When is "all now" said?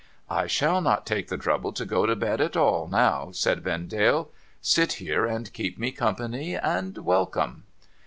2.57-3.29